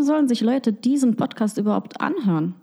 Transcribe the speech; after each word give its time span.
Warum 0.00 0.06
sollen 0.14 0.28
sich 0.28 0.40
Leute 0.40 0.72
diesen 0.72 1.14
Podcast 1.14 1.58
überhaupt 1.58 2.00
anhören? 2.00 2.54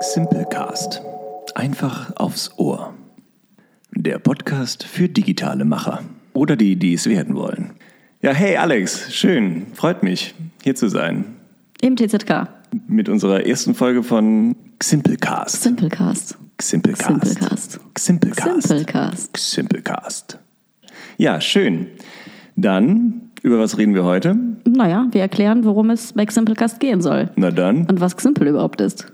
Simplecast. 0.00 1.00
Einfach 1.54 2.14
aufs 2.16 2.58
Ohr. 2.58 2.92
Der 3.90 4.18
Podcast 4.18 4.84
für 4.84 5.08
digitale 5.08 5.64
Macher. 5.64 6.02
Oder 6.34 6.56
die, 6.56 6.76
die 6.76 6.92
es 6.92 7.06
werden 7.06 7.36
wollen. 7.36 7.70
Ja, 8.20 8.32
hey 8.32 8.58
Alex, 8.58 9.10
schön, 9.14 9.68
freut 9.72 10.02
mich, 10.02 10.34
hier 10.62 10.74
zu 10.74 10.90
sein. 10.90 11.36
Im 11.80 11.96
TZK. 11.96 12.48
Mit 12.86 13.08
unserer 13.08 13.46
ersten 13.46 13.74
Folge 13.74 14.02
von 14.02 14.54
Simplecast. 14.82 15.62
Simplecast. 15.62 16.36
Simplecast. 16.60 17.08
Simplecast. 17.08 17.80
Simplecast. 17.96 18.68
Simplecast. 18.68 19.36
Simplecast. 19.38 20.38
Ja, 21.16 21.40
schön. 21.40 21.86
Dann, 22.56 23.30
über 23.42 23.58
was 23.58 23.76
reden 23.78 23.94
wir 23.94 24.04
heute? 24.04 24.36
Naja, 24.66 25.06
wir 25.12 25.20
erklären, 25.20 25.64
worum 25.64 25.90
es 25.90 26.14
bei 26.14 26.26
Simplecast 26.28 26.80
gehen 26.80 27.00
soll. 27.02 27.30
Na 27.36 27.50
dann. 27.50 27.86
Und 27.86 28.00
was 28.00 28.16
Ximple 28.16 28.48
überhaupt 28.48 28.80
ist. 28.80 29.06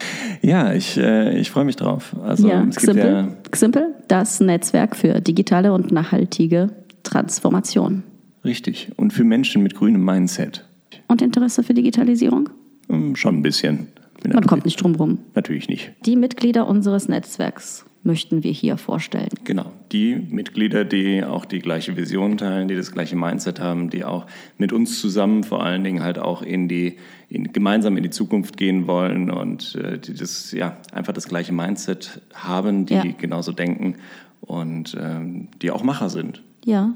Ja, 0.43 0.73
ich, 0.73 0.97
äh, 0.97 1.39
ich 1.39 1.51
freue 1.51 1.65
mich 1.65 1.77
drauf. 1.77 2.15
Also, 2.25 2.49
ja, 2.49 2.65
es 2.69 2.77
gibt 2.77 2.97
ja, 2.97 3.03
Ximple, 3.03 3.37
Ximple, 3.51 3.95
das 4.09 4.41
Netzwerk 4.41 4.97
für 4.97 5.21
digitale 5.21 5.73
und 5.73 5.93
nachhaltige 5.93 6.71
Transformation. 7.03 8.03
richtig. 8.45 8.91
Und 8.97 9.13
für 9.13 9.25
Menschen 9.25 9.63
mit 9.63 9.75
grünem 9.75 10.05
Mindset. 10.05 10.65
Und 11.09 11.21
Interesse 11.21 11.63
für 11.63 11.75
Digitalisierung? 11.75 12.49
Hm, 12.89 13.17
Schon 13.17 13.37
ein 13.39 13.43
bisschen. 13.43 13.89
Man 14.33 14.47
kommt 14.47 14.65
nicht 14.65 14.81
drum 14.81 14.95
rum. 14.95 15.19
Natürlich 15.35 15.69
nicht. 15.69 15.93
Die 16.07 16.15
Mitglieder 16.17 16.69
unseres 16.69 17.09
Netzwerks 17.09 17.85
möchten 18.05 18.43
wir 18.43 18.51
hier 18.53 18.77
vorstellen. 18.77 19.29
Genau, 19.45 19.71
die 19.93 20.17
Mitglieder, 20.17 20.85
die 20.85 21.25
auch 21.25 21.45
die 21.45 21.61
gleiche 21.61 21.97
Vision 21.97 22.37
teilen, 22.39 22.69
die 22.69 22.75
das 22.75 22.93
gleiche 22.93 23.17
Mindset 23.17 23.61
haben, 23.61 23.91
die 23.91 24.05
auch 24.05 24.27
mit 24.59 24.73
uns 24.73 25.01
zusammen 25.01 25.45
vor 25.45 25.63
allen 25.65 25.85
Dingen 25.85 26.03
halt 26.03 26.19
auch 26.19 26.43
in 26.43 26.69
die 26.69 26.97
in, 27.29 27.53
gemeinsam 27.53 27.97
in 27.97 28.03
die 28.03 28.11
Zukunft 28.11 28.57
gehen 28.57 28.87
wollen 28.87 29.31
und 29.31 29.75
äh, 29.77 29.99
die 29.99 30.15
das 30.15 30.53
ja 30.53 30.77
einfach 30.93 31.13
das 31.13 31.29
gleiche 31.29 31.53
Mindset 31.53 32.21
haben, 32.35 32.87
die 32.87 32.95
Ja. 32.95 33.05
genauso 33.17 33.53
denken 33.53 33.97
und 34.41 34.97
ähm, 35.01 35.49
die 35.63 35.71
auch 35.71 35.83
Macher 35.83 36.11
sind. 36.11 36.43
Ja, 36.65 36.93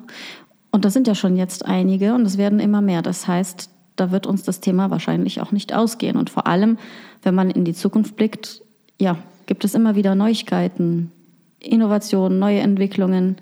und 0.73 0.85
das 0.85 0.93
sind 0.93 1.07
ja 1.07 1.15
schon 1.15 1.37
jetzt 1.37 1.65
einige 1.65 2.15
und 2.15 2.27
es 2.27 2.37
werden 2.37 2.61
immer 2.61 2.83
mehr. 2.83 3.01
Das 3.03 3.27
heißt, 3.27 3.71
da 3.97 4.11
wird 4.11 4.27
uns 4.27 4.43
das 4.43 4.61
Thema 4.61 4.91
wahrscheinlich 4.91 5.41
auch 5.41 5.53
nicht 5.53 5.73
ausgehen. 5.73 6.17
Und 6.17 6.29
vor 6.29 6.47
allem, 6.47 6.77
wenn 7.23 7.35
man 7.35 7.51
in 7.51 7.65
die 7.65 7.73
Zukunft 7.73 8.17
blickt, 8.17 8.63
ja, 9.01 9.17
gibt 9.47 9.65
es 9.65 9.75
immer 9.75 9.97
wieder 9.97 10.15
Neuigkeiten, 10.15 11.11
Innovationen, 11.61 12.39
neue 12.39 12.61
Entwicklungen 12.61 13.37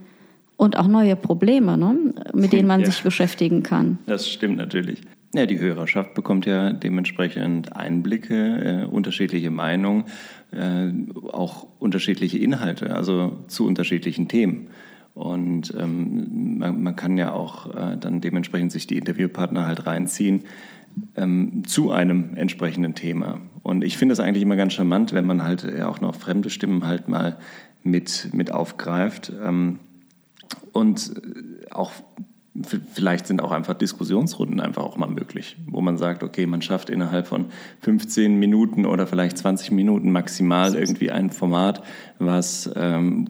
und 0.57 0.79
auch 0.79 0.87
neue 0.87 1.17
Probleme, 1.17 1.77
ne, 1.77 2.15
mit 2.33 2.53
denen 2.53 2.69
man 2.69 2.81
Ja. 2.83 2.87
sich 2.87 3.03
beschäftigen 3.03 3.63
kann. 3.63 3.99
Das 4.07 4.29
stimmt 4.29 4.57
natürlich. 4.57 5.01
Ja, 5.35 5.47
die 5.47 5.59
Hörerschaft 5.59 6.15
bekommt 6.15 6.47
ja 6.47 6.73
dementsprechend 6.73 7.75
Einblicke, 7.75 8.85
äh, 8.85 8.85
unterschiedliche 8.87 9.51
Meinungen, 9.51 10.05
äh, 10.53 10.93
auch 11.33 11.67
unterschiedliche 11.81 12.39
Inhalte, 12.39 12.95
also 12.95 13.45
zu 13.49 13.67
unterschiedlichen 13.67 14.29
Themen. 14.29 14.69
Und 15.15 15.75
ähm, 15.79 16.59
man, 16.59 16.83
man 16.83 16.95
kann 16.97 17.19
ja 17.19 17.33
auch 17.33 17.75
äh, 17.75 17.97
dann 17.99 18.21
dementsprechend 18.21 18.71
sich 18.71 18.87
die 18.87 18.97
Interviewpartner 18.97 19.67
halt 19.67 19.87
reinziehen 19.87 20.45
ähm, 21.17 21.63
zu 21.67 21.91
einem 21.91 22.37
entsprechenden 22.37 22.95
Thema. 22.95 23.41
Und 23.63 23.85
ich 23.85 23.97
finde 23.97 24.13
es 24.13 24.21
eigentlich 24.21 24.43
immer 24.43 24.57
ganz 24.57 24.75
charmant, 24.75 25.13
wenn 25.13 25.27
man 25.27 25.43
halt 25.43 25.65
ja 25.65 25.89
auch 25.89 26.01
noch 26.01 26.15
fremde 26.15 26.51
Stimmen 26.51 26.87
halt 26.87 27.09
mal 27.09 27.39
mit, 27.83 28.31
mit 28.33 28.53
aufgreift. 28.53 29.33
Ähm, 29.43 29.81
und 30.73 31.15
äh, 31.17 31.71
auch 31.71 31.93
vielleicht 32.63 33.27
sind 33.27 33.43
auch 33.43 33.51
einfach 33.51 33.75
Diskussionsrunden 33.75 34.61
einfach 34.61 34.85
auch 34.85 34.97
mal 34.97 35.09
möglich, 35.09 35.57
wo 35.67 35.81
man 35.81 35.99
sagt, 35.99 36.23
okay, 36.23 36.47
man 36.47 36.63
schafft 36.63 36.89
innerhalb 36.89 37.27
von 37.27 37.47
15 37.81 38.39
Minuten 38.39 38.87
oder 38.87 39.09
vielleicht 39.09 39.39
20 39.39 39.73
Minuten 39.73 40.13
maximal 40.13 40.75
irgendwie 40.75 41.11
ein 41.11 41.31
Format, 41.31 41.83
was, 42.21 42.71
ähm, 42.77 43.27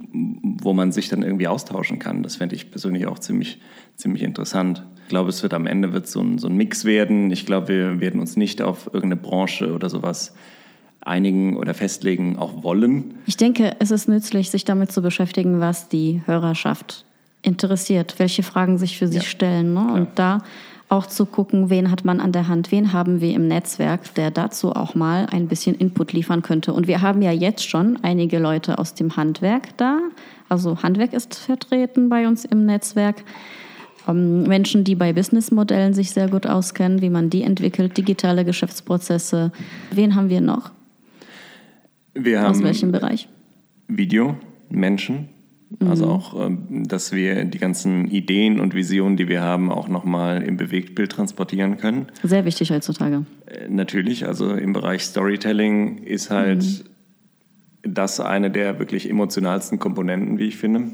wo 0.60 0.74
man 0.74 0.92
sich 0.92 1.08
dann 1.08 1.22
irgendwie 1.22 1.48
austauschen 1.48 1.98
kann. 1.98 2.22
Das 2.22 2.36
fände 2.36 2.54
ich 2.54 2.70
persönlich 2.70 3.06
auch 3.06 3.18
ziemlich, 3.18 3.60
ziemlich 3.96 4.22
interessant. 4.22 4.84
Ich 5.04 5.08
glaube, 5.08 5.30
es 5.30 5.42
wird 5.42 5.54
am 5.54 5.66
Ende 5.66 5.94
wird 5.94 6.06
so 6.06 6.20
ein, 6.20 6.38
so 6.38 6.48
ein 6.48 6.56
Mix 6.56 6.84
werden. 6.84 7.30
Ich 7.30 7.46
glaube, 7.46 7.68
wir 7.68 8.00
werden 8.00 8.20
uns 8.20 8.36
nicht 8.36 8.60
auf 8.60 8.86
irgendeine 8.86 9.16
Branche 9.16 9.72
oder 9.72 9.88
sowas 9.88 10.34
einigen 11.00 11.56
oder 11.56 11.72
festlegen 11.72 12.36
auch 12.36 12.62
wollen. 12.62 13.14
Ich 13.26 13.36
denke, 13.38 13.76
es 13.78 13.90
ist 13.90 14.06
nützlich, 14.06 14.50
sich 14.50 14.64
damit 14.64 14.92
zu 14.92 15.00
beschäftigen, 15.00 15.60
was 15.60 15.88
die 15.88 16.22
Hörerschaft 16.26 17.06
interessiert, 17.44 18.14
welche 18.18 18.42
Fragen 18.42 18.78
sich 18.78 18.98
für 18.98 19.08
sie 19.08 19.18
Ja, 19.18 19.22
stellen. 19.22 19.74
Ne? 19.74 19.92
Und 19.92 20.08
da 20.16 20.42
auch 20.88 21.06
zu 21.06 21.26
gucken, 21.26 21.70
wen 21.70 21.90
hat 21.90 22.04
man 22.04 22.20
an 22.20 22.32
der 22.32 22.48
Hand, 22.48 22.70
wen 22.70 22.92
haben 22.92 23.20
wir 23.20 23.34
im 23.34 23.48
Netzwerk, 23.48 24.14
der 24.14 24.30
dazu 24.30 24.72
auch 24.72 24.94
mal 24.94 25.26
ein 25.30 25.48
bisschen 25.48 25.74
Input 25.74 26.12
liefern 26.12 26.42
könnte. 26.42 26.72
Und 26.72 26.86
wir 26.86 27.00
haben 27.00 27.22
ja 27.22 27.32
jetzt 27.32 27.68
schon 27.68 27.98
einige 28.02 28.38
Leute 28.38 28.78
aus 28.78 28.94
dem 28.94 29.16
Handwerk 29.16 29.76
da. 29.76 29.98
Also 30.48 30.82
Handwerk 30.82 31.12
ist 31.12 31.34
vertreten 31.34 32.08
bei 32.08 32.28
uns 32.28 32.44
im 32.44 32.66
Netzwerk. 32.66 33.24
Ähm, 34.06 34.44
Menschen, 34.44 34.84
die 34.84 34.94
bei 34.94 35.12
Businessmodellen 35.12 35.94
sich 35.94 36.10
sehr 36.10 36.28
gut 36.28 36.46
auskennen, 36.46 37.00
wie 37.00 37.10
man 37.10 37.30
die 37.30 37.42
entwickelt, 37.42 37.96
digitale 37.96 38.44
Geschäftsprozesse. 38.44 39.52
Wen 39.90 40.14
haben 40.14 40.28
wir 40.28 40.42
noch? 40.42 40.70
Wir 42.12 42.40
Aus 42.40 42.56
haben 42.56 42.64
welchem 42.64 42.92
Bereich? 42.92 43.28
Video, 43.88 44.36
Menschen. 44.68 45.30
Also 45.80 46.06
auch, 46.06 46.46
ähm, 46.46 46.86
dass 46.86 47.12
wir 47.12 47.44
die 47.44 47.58
ganzen 47.58 48.10
Ideen 48.10 48.60
und 48.60 48.74
Visionen, 48.74 49.16
die 49.16 49.28
wir 49.28 49.42
haben, 49.42 49.70
auch 49.70 49.88
nochmal 49.88 50.42
im 50.42 50.56
Bewegtbild 50.56 51.10
transportieren 51.10 51.78
können. 51.78 52.06
Sehr 52.22 52.44
wichtig 52.44 52.70
heutzutage. 52.70 53.26
Äh, 53.46 53.68
Natürlich, 53.68 54.26
also 54.26 54.52
im 54.52 54.72
Bereich 54.72 55.02
Storytelling 55.02 55.98
ist 55.98 56.30
halt 56.30 56.84
das 57.82 58.20
eine 58.20 58.50
der 58.50 58.78
wirklich 58.78 59.08
emotionalsten 59.08 59.78
Komponenten, 59.78 60.38
wie 60.38 60.48
ich 60.48 60.56
finde. 60.56 60.90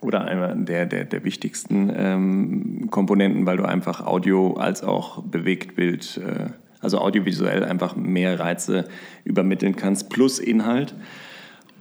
Oder 0.00 0.24
einer 0.24 0.54
der, 0.54 0.86
der, 0.86 1.04
der 1.04 1.24
wichtigsten 1.24 1.92
ähm, 1.94 2.88
Komponenten, 2.90 3.44
weil 3.44 3.58
du 3.58 3.64
einfach 3.64 4.06
Audio 4.06 4.54
als 4.54 4.82
auch 4.82 5.22
Bewegtbild, 5.22 6.18
äh, 6.24 6.50
also 6.80 6.98
audiovisuell 6.98 7.64
einfach 7.64 7.96
mehr 7.96 8.40
Reize 8.40 8.86
übermitteln 9.24 9.76
kannst, 9.76 10.08
plus 10.08 10.38
Inhalt. 10.38 10.94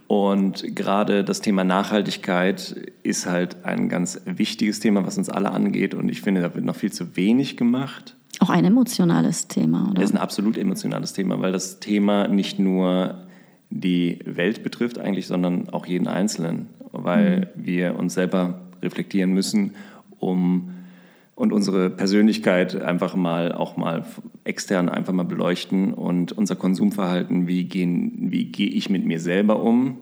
Und 0.09 0.75
gerade 0.75 1.23
das 1.23 1.39
Thema 1.39 1.63
Nachhaltigkeit 1.63 2.75
ist 3.03 3.27
halt 3.27 3.63
ein 3.63 3.89
ganz 3.89 4.19
wichtiges 4.25 4.79
Thema, 4.79 5.05
was 5.05 5.19
uns 5.19 5.29
alle 5.29 5.51
angeht. 5.51 5.93
Und 5.93 6.09
ich 6.09 6.21
finde, 6.21 6.41
da 6.41 6.55
wird 6.55 6.65
noch 6.65 6.75
viel 6.75 6.91
zu 6.91 7.15
wenig 7.15 7.57
gemacht. 7.57 8.15
Auch 8.39 8.49
ein 8.49 8.65
emotionales 8.65 9.47
Thema, 9.47 9.83
oder? 9.83 10.01
Das 10.01 10.05
ist 10.05 10.15
ein 10.15 10.21
absolut 10.21 10.57
emotionales 10.57 11.13
Thema, 11.13 11.39
weil 11.41 11.51
das 11.51 11.79
Thema 11.79 12.27
nicht 12.27 12.57
nur 12.57 13.19
die 13.69 14.17
Welt 14.25 14.63
betrifft 14.63 14.97
eigentlich, 14.97 15.27
sondern 15.27 15.69
auch 15.69 15.85
jeden 15.85 16.07
Einzelnen, 16.07 16.69
weil 16.91 17.51
wir 17.53 17.95
uns 17.95 18.15
selber 18.15 18.61
reflektieren 18.81 19.31
müssen, 19.31 19.75
um 20.17 20.71
und 21.39 21.53
unsere 21.53 21.89
Persönlichkeit 21.89 22.81
einfach 22.81 23.15
mal 23.15 23.53
auch 23.53 23.77
mal 23.77 24.03
extern 24.43 24.89
einfach 24.89 25.13
mal 25.13 25.23
beleuchten 25.23 25.93
und 25.93 26.33
unser 26.33 26.57
Konsumverhalten, 26.57 27.47
wie 27.47 27.63
gehen, 27.63 28.29
wie 28.29 28.51
gehe 28.51 28.67
ich 28.67 28.89
mit 28.89 29.05
mir 29.05 29.21
selber 29.21 29.63
um? 29.63 29.99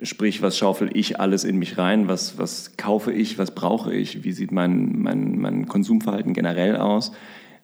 Sprich, 0.00 0.40
was 0.40 0.56
schaufel 0.56 0.88
ich 0.94 1.18
alles 1.18 1.42
in 1.42 1.58
mich 1.58 1.78
rein? 1.78 2.06
Was, 2.06 2.38
was 2.38 2.76
kaufe 2.76 3.12
ich? 3.12 3.38
Was 3.38 3.56
brauche 3.56 3.92
ich? 3.92 4.22
Wie 4.22 4.30
sieht 4.30 4.52
mein, 4.52 5.02
mein, 5.02 5.36
mein 5.40 5.66
Konsumverhalten 5.66 6.32
generell 6.32 6.76
aus? 6.76 7.10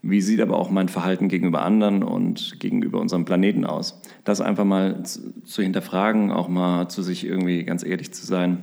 Wie 0.03 0.21
sieht 0.21 0.41
aber 0.41 0.59
auch 0.59 0.69
mein 0.69 0.89
Verhalten 0.89 1.29
gegenüber 1.29 1.63
anderen 1.63 2.03
und 2.03 2.59
gegenüber 2.59 3.01
unserem 3.01 3.25
Planeten 3.25 3.65
aus? 3.65 4.03
Das 4.25 4.41
einfach 4.41 4.65
mal 4.65 5.05
zu, 5.05 5.41
zu 5.45 5.63
hinterfragen, 5.63 6.33
auch 6.33 6.49
mal 6.49 6.89
zu 6.89 7.03
sich 7.03 7.25
irgendwie 7.25 7.63
ganz 7.63 7.85
ehrlich 7.85 8.13
zu 8.13 8.27
sein 8.27 8.59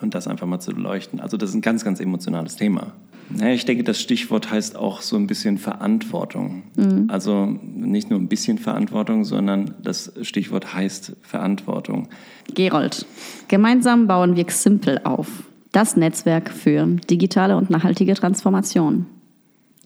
und 0.00 0.14
das 0.14 0.26
einfach 0.26 0.46
mal 0.46 0.58
zu 0.58 0.72
beleuchten. 0.72 1.20
Also 1.20 1.36
das 1.36 1.50
ist 1.50 1.56
ein 1.56 1.60
ganz, 1.60 1.84
ganz 1.84 2.00
emotionales 2.00 2.56
Thema. 2.56 2.94
Naja, 3.32 3.54
ich 3.54 3.64
denke, 3.64 3.84
das 3.84 4.00
Stichwort 4.00 4.50
heißt 4.50 4.76
auch 4.76 5.02
so 5.02 5.16
ein 5.16 5.26
bisschen 5.26 5.58
Verantwortung. 5.58 6.64
Also 7.08 7.46
nicht 7.46 8.10
nur 8.10 8.18
ein 8.18 8.28
bisschen 8.28 8.58
Verantwortung, 8.58 9.24
sondern 9.24 9.74
das 9.82 10.12
Stichwort 10.22 10.74
heißt 10.74 11.16
Verantwortung. 11.22 12.08
Gerold, 12.54 13.06
gemeinsam 13.48 14.06
bauen 14.06 14.36
wir 14.36 14.44
Ximple 14.44 15.06
auf. 15.06 15.44
Das 15.72 15.96
Netzwerk 15.96 16.50
für 16.50 16.84
digitale 17.08 17.56
und 17.56 17.70
nachhaltige 17.70 18.14
Transformation. 18.14 19.06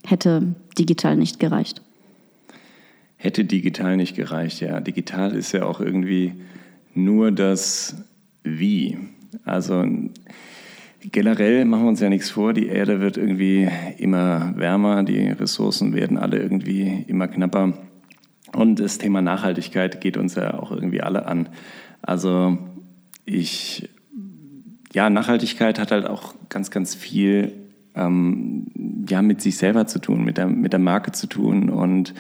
Hätte 0.07 0.55
digital 0.79 1.17
nicht 1.17 1.39
gereicht. 1.39 1.83
Hätte 3.17 3.45
digital 3.45 3.97
nicht 3.97 4.17
gereicht, 4.17 4.61
ja. 4.61 4.81
Digital 4.81 5.35
ist 5.35 5.53
ja 5.53 5.65
auch 5.65 5.81
irgendwie 5.81 6.33
nur 6.95 7.33
das 7.33 7.97
Wie. 8.43 8.99
Also 9.45 9.85
generell 11.13 11.65
machen 11.65 11.85
wir 11.85 11.89
uns 11.89 12.01
ja 12.01 12.09
nichts 12.09 12.31
vor, 12.31 12.53
die 12.53 12.67
Erde 12.67 13.01
wird 13.01 13.17
irgendwie 13.17 13.69
immer 13.99 14.55
wärmer, 14.57 15.03
die 15.03 15.29
Ressourcen 15.29 15.95
werden 15.95 16.19
alle 16.19 16.39
irgendwie 16.39 17.05
immer 17.07 17.29
knapper. 17.29 17.75
Und 18.55 18.79
das 18.81 18.99
Thema 18.99 19.21
Nachhaltigkeit 19.21 20.01
geht 20.01 20.17
uns 20.17 20.37
ja 20.37 20.55
auch 20.55 20.71
irgendwie 20.71 21.03
alle 21.03 21.27
an. 21.27 21.49
Also 22.03 22.59
ich, 23.25 23.89
ja, 24.93 25.11
Nachhaltigkeit 25.11 25.79
hat 25.79 25.91
halt 25.91 26.07
auch 26.07 26.35
ganz, 26.49 26.71
ganz 26.71 26.95
viel 26.95 27.53
ähm, 27.95 28.67
ja 29.09 29.23
mit 29.23 29.41
sich 29.41 29.57
selber 29.57 29.87
zu 29.87 29.99
tun, 29.99 30.25
mit 30.25 30.39
der, 30.39 30.47
mit 30.47 30.73
der 30.73 30.81
Marke 30.81 31.13
zu 31.13 31.27
tun 31.27 31.69
und 31.69 32.15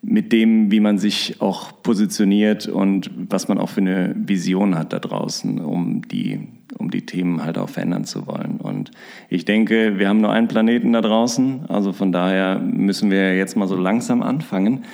mit 0.00 0.32
dem, 0.32 0.70
wie 0.70 0.80
man 0.80 0.98
sich 0.98 1.40
auch 1.40 1.82
positioniert 1.82 2.68
und 2.68 3.10
was 3.14 3.48
man 3.48 3.58
auch 3.58 3.68
für 3.68 3.80
eine 3.80 4.14
Vision 4.16 4.76
hat 4.76 4.92
da 4.92 5.00
draußen, 5.00 5.58
um 5.60 6.06
die, 6.06 6.48
um 6.78 6.90
die 6.90 7.04
Themen 7.04 7.44
halt 7.44 7.58
auch 7.58 7.68
verändern 7.68 8.04
zu 8.04 8.26
wollen. 8.26 8.58
Und 8.58 8.90
ich 9.28 9.44
denke, 9.44 9.98
wir 9.98 10.08
haben 10.08 10.20
nur 10.20 10.32
einen 10.32 10.48
Planeten 10.48 10.92
da 10.92 11.00
draußen, 11.00 11.66
also 11.68 11.92
von 11.92 12.12
daher 12.12 12.58
müssen 12.58 13.10
wir 13.10 13.36
jetzt 13.36 13.56
mal 13.56 13.68
so 13.68 13.76
langsam 13.76 14.22
anfangen, 14.22 14.84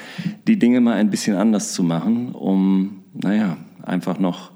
die 0.48 0.58
Dinge 0.58 0.80
mal 0.80 0.94
ein 0.94 1.10
bisschen 1.10 1.36
anders 1.36 1.72
zu 1.72 1.82
machen, 1.82 2.32
um, 2.32 3.02
naja, 3.12 3.56
einfach 3.82 4.18
noch 4.18 4.52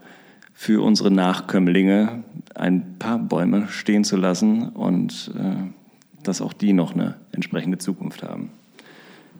für 0.52 0.82
unsere 0.82 1.10
Nachkömmlinge 1.10 2.24
ein 2.54 2.98
paar 2.98 3.18
Bäume 3.18 3.68
stehen 3.68 4.02
zu 4.02 4.16
lassen 4.16 4.70
und 4.70 5.32
äh, 5.38 5.70
dass 6.24 6.40
auch 6.40 6.52
die 6.52 6.72
noch 6.72 6.94
eine 6.94 7.14
entsprechende 7.32 7.78
Zukunft 7.78 8.22
haben. 8.24 8.50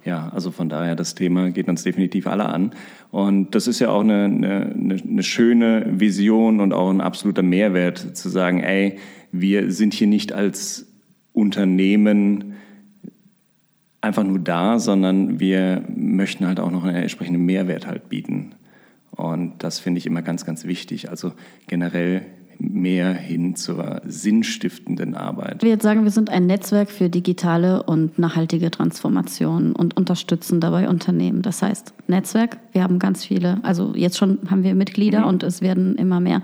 Ja, 0.05 0.29
also 0.31 0.51
von 0.51 0.69
daher, 0.69 0.97
das 0.97 1.15
Thema 1.15 1.51
geht 1.51 1.69
uns 1.69 1.83
definitiv 1.83 2.27
alle 2.27 2.47
an. 2.47 2.73
Und 3.11 3.55
das 3.55 3.67
ist 3.67 3.79
ja 3.81 3.91
auch 3.91 4.01
eine, 4.01 4.25
eine, 4.25 4.97
eine 5.03 5.23
schöne 5.23 5.87
Vision 6.01 6.61
und 6.61 6.73
auch 6.73 6.91
ein 6.91 7.01
absoluter 7.01 7.43
Mehrwert 7.43 8.17
zu 8.17 8.29
sagen, 8.29 8.61
ey, 8.61 8.99
wir 9.33 9.71
sind 9.73 9.95
hier 9.95 10.07
nicht 10.07 10.33
als 10.33 10.87
Unternehmen 11.33 12.55
einfach 14.01 14.25
nur 14.25 14.39
da, 14.39 14.79
sondern 14.79 15.41
wir 15.41 15.83
möchten 15.95 16.47
halt 16.47 16.61
auch 16.61 16.71
noch 16.71 16.85
einen 16.85 16.97
entsprechenden 16.97 17.45
Mehrwert 17.45 17.87
halt 17.87 18.09
bieten. 18.09 18.55
Und 19.11 19.55
das 19.59 19.81
finde 19.81 19.99
ich 19.99 20.07
immer 20.07 20.23
ganz, 20.23 20.45
ganz 20.45 20.65
wichtig. 20.65 21.11
Also 21.11 21.33
generell 21.67 22.23
mehr 22.59 23.13
hin 23.15 23.55
zur 23.55 24.03
sinnstiftenden 24.05 25.15
Arbeit. 25.15 25.63
Wir 25.63 25.71
jetzt 25.71 25.85
sagen, 25.85 26.05
wir 26.05 26.11
sind 26.11 26.29
ein 26.31 26.47
Netzwerk 26.47 26.91
für 26.91 27.09
digitale 27.09 27.83
und 27.85 28.19
nachhaltige 28.19 28.71
Transformation 28.71 29.73
und 29.73 29.97
unterstützen 29.97 30.61
dabei 30.61 30.89
Unternehmen. 30.89 31.43
Das 31.43 31.63
heißt, 31.63 31.95
Netzwerk, 32.09 32.59
wir 32.73 32.83
haben 32.83 32.99
ganz 32.99 33.25
viele, 33.25 33.63
also 33.63 33.93
jetzt 33.95 34.19
schon 34.19 34.39
haben 34.51 34.65
wir 34.65 34.75
Mitglieder 34.75 35.21
mhm. 35.21 35.27
und 35.27 35.43
es 35.45 35.63
werden 35.63 35.95
immer 35.97 36.21
mehr, 36.21 36.43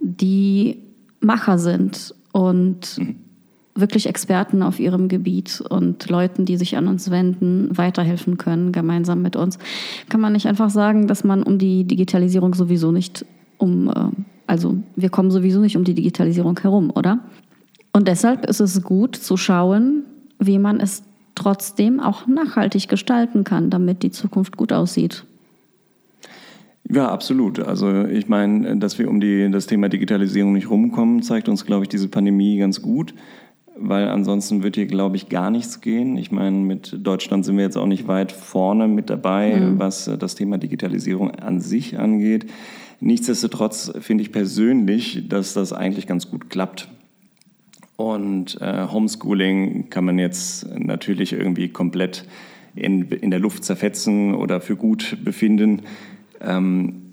die 0.00 0.78
Macher 1.20 1.58
sind 1.58 2.14
und 2.32 2.98
mhm. 2.98 3.16
wirklich 3.74 4.06
Experten 4.06 4.62
auf 4.62 4.78
ihrem 4.78 5.08
Gebiet 5.08 5.60
und 5.60 6.08
Leuten, 6.08 6.44
die 6.44 6.56
sich 6.56 6.76
an 6.76 6.86
uns 6.86 7.10
wenden, 7.10 7.76
weiterhelfen 7.76 8.38
können, 8.38 8.70
gemeinsam 8.70 9.20
mit 9.20 9.34
uns. 9.34 9.58
Kann 10.08 10.20
man 10.20 10.32
nicht 10.32 10.46
einfach 10.46 10.70
sagen, 10.70 11.08
dass 11.08 11.24
man 11.24 11.42
um 11.42 11.58
die 11.58 11.84
Digitalisierung 11.84 12.54
sowieso 12.54 12.92
nicht 12.92 13.26
um 13.58 13.88
äh, 13.88 13.92
also 14.50 14.76
wir 14.96 15.10
kommen 15.10 15.30
sowieso 15.30 15.60
nicht 15.60 15.76
um 15.76 15.84
die 15.84 15.94
Digitalisierung 15.94 16.58
herum, 16.58 16.90
oder? 16.92 17.20
Und 17.92 18.08
deshalb 18.08 18.46
ist 18.46 18.58
es 18.58 18.82
gut 18.82 19.14
zu 19.14 19.36
schauen, 19.36 20.02
wie 20.40 20.58
man 20.58 20.80
es 20.80 21.04
trotzdem 21.36 22.00
auch 22.00 22.26
nachhaltig 22.26 22.88
gestalten 22.88 23.44
kann, 23.44 23.70
damit 23.70 24.02
die 24.02 24.10
Zukunft 24.10 24.56
gut 24.56 24.72
aussieht. 24.72 25.24
Ja, 26.92 27.08
absolut. 27.08 27.60
Also 27.60 28.06
ich 28.06 28.28
meine, 28.28 28.76
dass 28.78 28.98
wir 28.98 29.08
um 29.08 29.20
die, 29.20 29.48
das 29.52 29.68
Thema 29.68 29.88
Digitalisierung 29.88 30.52
nicht 30.52 30.68
rumkommen, 30.68 31.22
zeigt 31.22 31.48
uns, 31.48 31.64
glaube 31.64 31.84
ich, 31.84 31.88
diese 31.88 32.08
Pandemie 32.08 32.58
ganz 32.58 32.82
gut, 32.82 33.14
weil 33.76 34.08
ansonsten 34.08 34.64
wird 34.64 34.74
hier, 34.74 34.86
glaube 34.86 35.14
ich, 35.14 35.28
gar 35.28 35.52
nichts 35.52 35.80
gehen. 35.80 36.16
Ich 36.16 36.32
meine, 36.32 36.56
mit 36.56 36.98
Deutschland 37.06 37.44
sind 37.44 37.56
wir 37.56 37.62
jetzt 37.62 37.78
auch 37.78 37.86
nicht 37.86 38.08
weit 38.08 38.32
vorne 38.32 38.88
mit 38.88 39.10
dabei, 39.10 39.54
mhm. 39.54 39.78
was 39.78 40.10
das 40.18 40.34
Thema 40.34 40.58
Digitalisierung 40.58 41.30
an 41.30 41.60
sich 41.60 42.00
angeht. 42.00 42.46
Nichtsdestotrotz 43.00 43.92
finde 44.00 44.22
ich 44.22 44.30
persönlich, 44.30 45.28
dass 45.28 45.54
das 45.54 45.72
eigentlich 45.72 46.06
ganz 46.06 46.30
gut 46.30 46.50
klappt. 46.50 46.88
Und 47.96 48.60
äh, 48.60 48.86
Homeschooling 48.88 49.90
kann 49.90 50.04
man 50.04 50.18
jetzt 50.18 50.66
natürlich 50.78 51.32
irgendwie 51.32 51.68
komplett 51.68 52.26
in, 52.74 53.08
in 53.08 53.30
der 53.30 53.40
Luft 53.40 53.64
zerfetzen 53.64 54.34
oder 54.34 54.60
für 54.60 54.76
gut 54.76 55.18
befinden. 55.24 55.82
Ähm, 56.40 57.12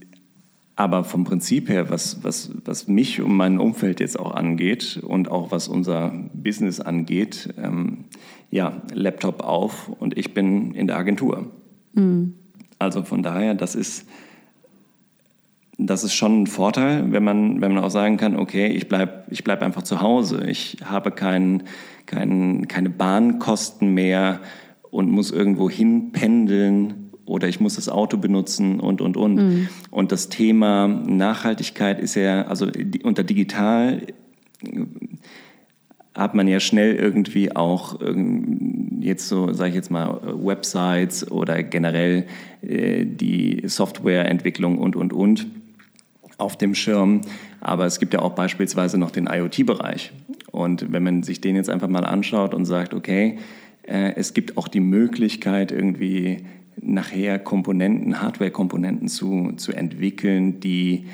aber 0.75 1.03
vom 1.03 1.23
Prinzip 1.23 1.69
her, 1.69 1.89
was, 1.89 2.23
was, 2.23 2.51
was 2.63 2.87
mich 2.87 3.19
und 3.19 3.35
mein 3.35 3.59
Umfeld 3.59 3.99
jetzt 3.99 4.19
auch 4.19 4.31
angeht 4.35 5.01
und 5.03 5.31
auch 5.31 5.51
was 5.51 5.67
unser 5.67 6.13
Business 6.33 6.79
angeht, 6.79 7.53
ähm, 7.57 8.05
ja, 8.51 8.81
Laptop 8.93 9.41
auf 9.41 9.89
und 9.89 10.17
ich 10.17 10.33
bin 10.33 10.75
in 10.75 10.85
der 10.85 10.97
Agentur. 10.97 11.51
Mhm. 11.93 12.35
Also 12.77 13.03
von 13.03 13.23
daher, 13.23 13.55
das 13.55 13.73
ist 13.73 14.07
das 15.77 16.03
ist 16.03 16.13
schon 16.13 16.43
ein 16.43 16.47
Vorteil, 16.47 17.11
wenn 17.11 17.23
man, 17.23 17.61
wenn 17.61 17.73
man 17.73 17.83
auch 17.83 17.91
sagen 17.91 18.17
kann, 18.17 18.35
okay, 18.35 18.67
ich 18.67 18.87
bleibe 18.87 19.25
ich 19.29 19.43
bleib 19.43 19.61
einfach 19.61 19.83
zu 19.83 20.01
Hause. 20.01 20.45
Ich 20.47 20.77
habe 20.83 21.11
kein, 21.11 21.63
kein, 22.07 22.67
keine 22.67 22.89
Bahnkosten 22.89 23.93
mehr 23.93 24.39
und 24.89 25.11
muss 25.11 25.31
irgendwo 25.31 25.69
hin 25.69 26.11
pendeln 26.11 27.11
oder 27.25 27.47
ich 27.47 27.59
muss 27.59 27.75
das 27.75 27.89
Auto 27.89 28.17
benutzen 28.17 28.79
und, 28.79 29.01
und, 29.01 29.17
und. 29.17 29.35
Mhm. 29.35 29.69
Und 29.91 30.11
das 30.11 30.29
Thema 30.29 30.87
Nachhaltigkeit 30.87 31.99
ist 31.99 32.15
ja, 32.15 32.43
also 32.47 32.67
unter 33.03 33.23
digital 33.23 34.01
hat 36.15 36.33
man 36.33 36.47
ja 36.47 36.59
schnell 36.59 36.95
irgendwie 36.95 37.55
auch 37.55 37.99
jetzt 38.99 39.27
so, 39.27 39.53
sage 39.53 39.69
ich 39.69 39.75
jetzt 39.75 39.91
mal, 39.91 40.19
Websites 40.43 41.29
oder 41.29 41.61
generell 41.61 42.25
äh, 42.61 43.05
die 43.05 43.61
Softwareentwicklung 43.65 44.79
und, 44.79 44.95
und, 44.95 45.13
und 45.13 45.47
auf 46.37 46.57
dem 46.57 46.75
Schirm. 46.75 47.21
Aber 47.61 47.85
es 47.85 47.99
gibt 47.99 48.13
ja 48.13 48.21
auch 48.21 48.33
beispielsweise 48.33 48.97
noch 48.97 49.11
den 49.11 49.27
IoT-Bereich. 49.27 50.11
Und 50.51 50.91
wenn 50.91 51.03
man 51.03 51.23
sich 51.23 51.41
den 51.41 51.55
jetzt 51.55 51.69
einfach 51.69 51.87
mal 51.87 52.05
anschaut 52.05 52.53
und 52.53 52.65
sagt, 52.65 52.93
okay, 52.93 53.37
äh, 53.83 54.13
es 54.15 54.33
gibt 54.33 54.57
auch 54.57 54.67
die 54.67 54.79
Möglichkeit, 54.79 55.71
irgendwie 55.71 56.45
nachher 56.79 57.39
Komponenten, 57.39 58.21
Hardware-Komponenten 58.21 59.07
zu, 59.07 59.53
zu 59.57 59.73
entwickeln, 59.73 60.59
die 60.59 61.05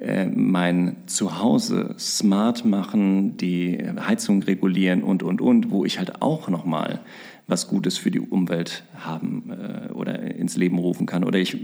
äh, 0.00 0.26
mein 0.26 0.96
Zuhause 1.06 1.94
smart 1.98 2.64
machen, 2.64 3.36
die 3.36 3.78
Heizung 4.06 4.42
regulieren 4.42 5.02
und, 5.02 5.22
und, 5.22 5.42
und, 5.42 5.70
wo 5.70 5.84
ich 5.84 5.98
halt 5.98 6.22
auch 6.22 6.48
nochmal 6.48 7.00
was 7.46 7.68
Gutes 7.68 7.98
für 7.98 8.10
die 8.10 8.20
Umwelt 8.20 8.84
haben 8.94 9.50
äh, 9.50 9.92
oder 9.92 10.20
ins 10.20 10.56
Leben 10.56 10.78
rufen 10.78 11.04
kann. 11.06 11.24
Oder 11.24 11.38
ich 11.38 11.58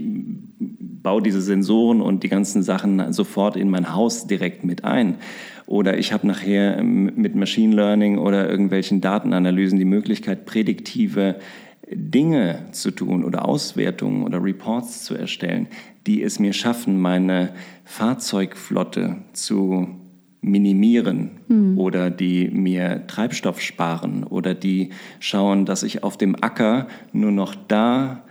baue 1.07 1.21
diese 1.21 1.41
Sensoren 1.41 2.01
und 2.01 2.23
die 2.23 2.27
ganzen 2.27 2.63
Sachen 2.63 3.13
sofort 3.13 3.55
in 3.55 3.69
mein 3.69 3.95
Haus 3.95 4.27
direkt 4.27 4.65
mit 4.65 4.83
ein. 4.83 5.15
Oder 5.65 5.97
ich 5.97 6.11
habe 6.11 6.27
nachher 6.27 6.83
mit 6.83 7.33
Machine 7.33 7.73
Learning 7.73 8.17
oder 8.17 8.49
irgendwelchen 8.49 8.99
Datenanalysen 8.99 9.79
die 9.79 9.85
Möglichkeit, 9.85 10.45
prädiktive 10.45 11.37
Dinge 11.89 12.65
zu 12.73 12.91
tun 12.91 13.23
oder 13.23 13.47
Auswertungen 13.47 14.23
oder 14.23 14.43
Reports 14.43 15.05
zu 15.05 15.15
erstellen, 15.15 15.69
die 16.07 16.21
es 16.21 16.39
mir 16.39 16.51
schaffen, 16.51 16.99
meine 16.99 17.53
Fahrzeugflotte 17.85 19.15
zu 19.31 19.87
minimieren 20.41 21.39
mhm. 21.47 21.77
oder 21.77 22.09
die 22.09 22.49
mir 22.49 23.07
Treibstoff 23.07 23.61
sparen 23.61 24.25
oder 24.25 24.53
die 24.53 24.89
schauen, 25.21 25.65
dass 25.65 25.83
ich 25.83 26.03
auf 26.03 26.17
dem 26.17 26.35
Acker 26.35 26.89
nur 27.13 27.31
noch 27.31 27.55
da 27.55 28.25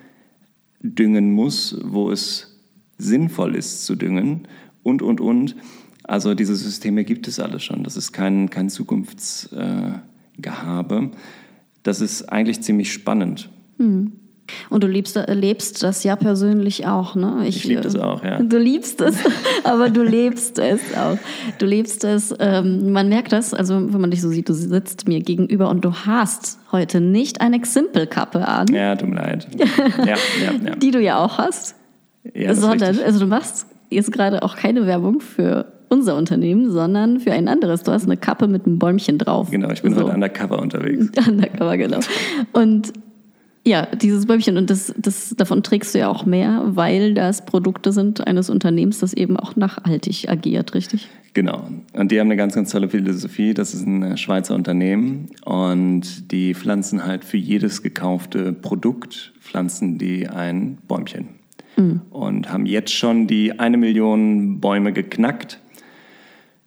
düngen 0.83 1.33
muss, 1.33 1.79
wo 1.83 2.11
es 2.11 2.46
sinnvoll 2.99 3.55
ist 3.55 3.85
zu 3.85 3.95
düngen 3.95 4.49
und, 4.83 5.03
und, 5.03 5.21
und. 5.21 5.57
Also 6.05 6.35
diese 6.35 6.55
Systeme 6.55 7.05
gibt 7.05 7.27
es 7.29 7.41
alle 7.41 7.59
schon. 7.59 7.83
Das 7.83 7.97
ist 7.97 8.13
kein, 8.13 8.51
kein 8.51 8.71
Zukunftsgehabe. 8.71 10.97
Äh, 10.97 11.11
das 11.83 12.01
ist 12.01 12.25
eigentlich 12.25 12.63
ziemlich 12.63 12.93
spannend. 12.93 13.51
Mhm. 13.79 14.13
Und 14.71 14.85
du 14.85 14.87
liebst, 14.87 15.19
lebst 15.29 15.83
das 15.83 16.05
ja 16.05 16.17
persönlich 16.17 16.87
auch, 16.87 17.15
ne? 17.15 17.45
Ich, 17.47 17.57
ich 17.57 17.65
liebe 17.65 17.81
das 17.81 17.97
auch, 17.97 18.23
ja. 18.23 18.39
Du 18.43 18.59
liebst 18.59 19.01
es, 19.01 19.17
aber 19.65 19.91
du 19.91 20.03
lebst 20.03 20.59
es 20.59 20.81
auch. 20.97 21.19
Du 21.59 21.67
lebst 21.67 22.05
es, 22.05 22.35
ähm, 22.39 22.93
man 22.93 23.09
merkt 23.09 23.33
das, 23.33 23.55
also 23.55 23.93
wenn 23.93 24.01
man 24.01 24.11
dich 24.11 24.23
so 24.23 24.29
sieht, 24.29 24.49
du 24.49 24.55
sitzt 24.55 25.09
mir 25.09 25.21
gegenüber 25.21 25.69
und 25.69 25.85
du 25.85 25.93
hast 25.93 26.59
heute 26.73 27.01
nicht 27.01 27.41
eine 27.41 27.61
Ximple-Kappe 27.61 28.47
an. 28.47 28.69
Ja, 28.73 28.95
tut 28.95 29.09
mir 29.09 29.17
leid. 29.17 29.49
Ja, 29.59 30.05
ja, 30.05 30.17
ja. 30.65 30.77
Die 30.77 30.91
du 30.91 31.01
ja 31.01 31.19
auch 31.19 31.39
hast. 31.39 31.75
Ja, 32.35 32.55
sondern, 32.55 32.99
also 32.99 33.21
du 33.21 33.27
machst 33.27 33.67
jetzt 33.91 34.13
gerade 34.13 34.43
auch 34.43 34.57
keine 34.57 34.87
Werbung 34.87 35.21
für 35.21 35.67
unser 35.89 36.17
Unternehmen, 36.17 36.71
sondern 36.71 37.21
für 37.21 37.33
ein 37.33 37.49
anderes. 37.49 37.83
Du 37.83 37.93
hast 37.93 38.05
eine 38.05 38.17
Kappe 38.17 38.49
mit 38.49 38.67
einem 38.67 38.79
Bäumchen 38.79 39.19
drauf. 39.19 39.51
Genau, 39.51 39.71
ich 39.71 39.83
bin 39.83 39.95
so. 39.95 40.03
heute 40.03 40.15
undercover 40.15 40.61
unterwegs. 40.61 41.11
Undercover, 41.29 41.77
genau. 41.77 42.01
Und 42.53 42.93
ja, 43.67 43.87
dieses 43.87 44.27
Bäumchen. 44.27 44.57
Und 44.57 44.71
das, 44.71 44.95
das, 44.97 45.35
davon 45.37 45.63
trägst 45.63 45.95
du 45.95 45.99
ja 45.99 46.09
auch 46.09 46.25
mehr, 46.25 46.63
weil 46.67 47.15
das 47.15 47.45
Produkte 47.45 47.93
sind 47.93 48.27
eines 48.27 48.49
Unternehmens, 48.49 49.01
das 49.01 49.13
eben 49.13 49.37
auch 49.37 49.57
nachhaltig 49.57 50.29
agiert, 50.29 50.75
richtig? 50.75 51.09
Genau. 51.35 51.69
Und 51.93 52.13
die 52.13 52.21
haben 52.21 52.29
eine 52.29 52.37
ganz, 52.37 52.55
ganz 52.55 52.71
tolle 52.71 52.89
Philosophie. 52.89 53.55
Das 53.55 53.75
ist 53.75 53.85
ein 53.85 54.17
Schweizer 54.17 54.55
Unternehmen 54.55 55.31
und 55.45 56.31
die 56.31 56.55
pflanzen 56.55 57.05
halt 57.05 57.25
für 57.25 57.37
jedes 57.37 57.83
gekaufte 57.83 58.53
Produkt, 58.53 59.33
pflanzen 59.41 59.99
die 59.99 60.29
ein 60.29 60.79
Bäumchen. 60.87 61.29
Mhm. 61.77 62.03
Und 62.11 62.53
haben 62.53 62.67
jetzt 62.67 62.93
schon 62.93 63.27
die 63.27 63.59
eine 63.59 63.77
Million 63.77 64.61
Bäume 64.61 64.93
geknackt 64.93 65.61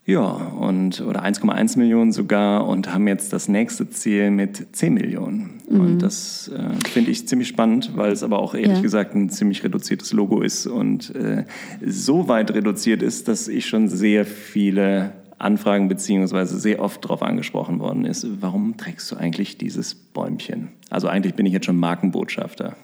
Ja, 0.06 0.22
und 0.22 1.02
oder 1.02 1.24
1,1 1.24 1.78
Millionen 1.78 2.12
sogar 2.12 2.68
und 2.68 2.94
haben 2.94 3.08
jetzt 3.08 3.34
das 3.34 3.48
nächste 3.48 3.90
Ziel 3.90 4.32
mit 4.32 4.76
10 4.76 4.94
Millionen. 4.94 5.62
Mhm. 5.70 5.80
Und 5.80 6.00
das 6.00 6.50
äh, 6.50 6.88
finde 6.88 7.12
ich 7.12 7.28
ziemlich 7.28 7.48
spannend, 7.48 7.92
weil 7.96 8.12
es 8.12 8.24
aber 8.24 8.40
auch 8.40 8.56
ehrlich 8.56 8.78
ja. 8.78 8.82
gesagt 8.82 9.16
ein 9.16 9.30
ziemlich 9.30 9.64
reduziertes 9.64 10.14
Logo 10.14 10.42
ist 10.42 10.66
und 10.68 11.14
äh, 11.16 11.46
so 11.86 12.28
weit 12.28 12.52
reduziert 12.52 13.04
ist, 13.04 13.28
dass 13.28 13.48
ich 13.48 13.68
schon 13.68 13.88
sehr 13.88 14.26
viele 14.26 15.14
Anfragen 15.40 15.88
beziehungsweise 15.88 16.60
sehr 16.60 16.82
oft 16.82 17.04
darauf 17.06 17.24
angesprochen 17.24 17.80
worden 17.80 18.06
ist, 18.06 18.28
warum 18.42 18.76
trägst 18.76 19.10
du 19.12 19.16
eigentlich 19.16 19.58
dieses 19.58 19.96
Bäumchen? 19.96 20.70
Also 20.90 21.08
eigentlich 21.08 21.34
bin 21.34 21.46
ich 21.46 21.54
jetzt 21.54 21.66
schon 21.66 21.78
Markenbotschafter 21.78 22.76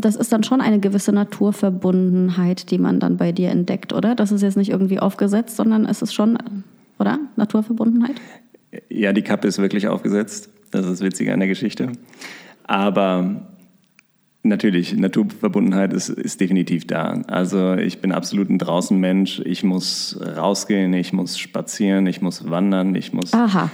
das 0.00 0.16
ist 0.16 0.32
dann 0.32 0.44
schon 0.44 0.60
eine 0.60 0.80
gewisse 0.80 1.12
Naturverbundenheit, 1.12 2.70
die 2.70 2.78
man 2.78 3.00
dann 3.00 3.16
bei 3.16 3.32
dir 3.32 3.50
entdeckt, 3.50 3.92
oder? 3.92 4.14
Das 4.14 4.32
ist 4.32 4.42
jetzt 4.42 4.56
nicht 4.56 4.70
irgendwie 4.70 4.98
aufgesetzt, 4.98 5.56
sondern 5.56 5.84
es 5.84 6.02
ist 6.02 6.12
schon, 6.12 6.38
oder? 6.98 7.18
Naturverbundenheit? 7.36 8.16
Ja, 8.88 9.12
die 9.12 9.22
Kappe 9.22 9.48
ist 9.48 9.58
wirklich 9.58 9.88
aufgesetzt. 9.88 10.50
Das 10.70 10.86
ist 10.86 11.02
witziger 11.02 11.34
an 11.34 11.40
der 11.40 11.48
Geschichte. 11.48 11.92
Aber 12.64 13.46
natürlich, 14.42 14.96
Naturverbundenheit 14.96 15.92
ist, 15.92 16.08
ist 16.08 16.40
definitiv 16.40 16.86
da. 16.86 17.22
Also 17.28 17.74
ich 17.74 18.00
bin 18.00 18.12
absolut 18.12 18.48
ein 18.50 18.58
Draußenmensch. 18.58 19.40
Ich 19.44 19.62
muss 19.64 20.18
rausgehen, 20.36 20.94
ich 20.94 21.12
muss 21.12 21.38
spazieren, 21.38 22.06
ich 22.06 22.22
muss 22.22 22.48
wandern, 22.48 22.94
ich 22.94 23.12
muss 23.12 23.34
Aha. 23.34 23.70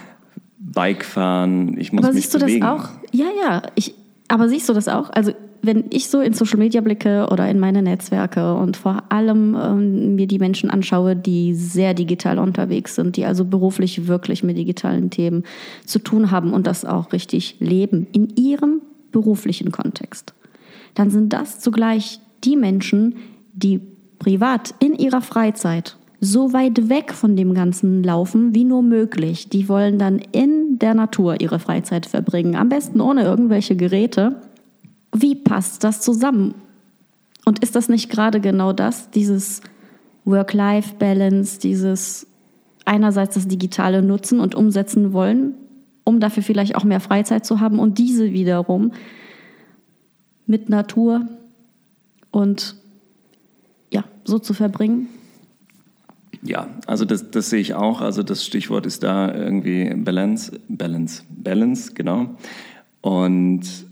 Bike 0.58 1.04
fahren, 1.04 1.78
ich 1.78 1.92
muss 1.92 2.04
aber 2.04 2.14
mich 2.14 2.24
siehst 2.24 2.34
du 2.34 2.40
bewegen. 2.40 2.60
das 2.60 2.84
auch? 2.84 2.88
Ja, 3.12 3.26
ja. 3.42 3.62
Ich, 3.76 3.94
aber 4.28 4.48
siehst 4.48 4.68
du 4.68 4.72
das 4.72 4.88
auch? 4.88 5.10
Also 5.10 5.32
wenn 5.62 5.84
ich 5.90 6.08
so 6.08 6.20
in 6.20 6.32
Social 6.32 6.58
Media 6.58 6.80
blicke 6.80 7.28
oder 7.30 7.48
in 7.48 7.58
meine 7.58 7.82
Netzwerke 7.82 8.54
und 8.54 8.76
vor 8.76 9.02
allem 9.10 9.56
ähm, 9.60 10.14
mir 10.14 10.26
die 10.26 10.38
Menschen 10.38 10.70
anschaue, 10.70 11.16
die 11.16 11.54
sehr 11.54 11.94
digital 11.94 12.38
unterwegs 12.38 12.94
sind, 12.94 13.16
die 13.16 13.24
also 13.24 13.44
beruflich 13.44 14.06
wirklich 14.06 14.42
mit 14.42 14.56
digitalen 14.56 15.10
Themen 15.10 15.44
zu 15.84 15.98
tun 15.98 16.30
haben 16.30 16.52
und 16.52 16.66
das 16.66 16.84
auch 16.84 17.12
richtig 17.12 17.56
leben 17.60 18.06
in 18.12 18.28
ihrem 18.36 18.82
beruflichen 19.12 19.72
Kontext, 19.72 20.34
dann 20.94 21.10
sind 21.10 21.32
das 21.32 21.60
zugleich 21.60 22.20
die 22.44 22.56
Menschen, 22.56 23.16
die 23.52 23.80
privat 24.18 24.74
in 24.80 24.94
ihrer 24.94 25.22
Freizeit 25.22 25.96
so 26.20 26.52
weit 26.52 26.88
weg 26.88 27.12
von 27.12 27.36
dem 27.36 27.54
Ganzen 27.54 28.02
laufen 28.02 28.54
wie 28.54 28.64
nur 28.64 28.82
möglich. 28.82 29.48
Die 29.48 29.68
wollen 29.68 29.98
dann 29.98 30.18
in 30.18 30.78
der 30.78 30.94
Natur 30.94 31.40
ihre 31.40 31.58
Freizeit 31.58 32.06
verbringen, 32.06 32.56
am 32.56 32.68
besten 32.68 33.00
ohne 33.00 33.22
irgendwelche 33.22 33.76
Geräte 33.76 34.36
wie 35.14 35.34
passt 35.34 35.84
das 35.84 36.00
zusammen? 36.00 36.54
Und 37.44 37.60
ist 37.60 37.76
das 37.76 37.88
nicht 37.88 38.10
gerade 38.10 38.40
genau 38.40 38.72
das, 38.72 39.10
dieses 39.10 39.62
Work-Life-Balance, 40.24 41.60
dieses 41.60 42.26
einerseits 42.84 43.34
das 43.34 43.48
Digitale 43.48 44.02
nutzen 44.02 44.40
und 44.40 44.54
umsetzen 44.54 45.12
wollen, 45.12 45.54
um 46.04 46.20
dafür 46.20 46.42
vielleicht 46.42 46.74
auch 46.74 46.84
mehr 46.84 47.00
Freizeit 47.00 47.44
zu 47.44 47.60
haben 47.60 47.78
und 47.78 47.98
diese 47.98 48.32
wiederum 48.32 48.92
mit 50.46 50.68
Natur 50.68 51.26
und 52.30 52.76
ja, 53.92 54.04
so 54.24 54.38
zu 54.38 54.54
verbringen? 54.54 55.08
Ja, 56.42 56.68
also 56.86 57.04
das, 57.04 57.30
das 57.30 57.50
sehe 57.50 57.60
ich 57.60 57.74
auch. 57.74 58.00
Also 58.00 58.22
das 58.22 58.44
Stichwort 58.44 58.86
ist 58.86 59.02
da 59.02 59.34
irgendwie 59.34 59.92
Balance, 59.94 60.52
Balance, 60.68 61.24
Balance, 61.28 61.92
genau. 61.94 62.36
Und 63.00 63.87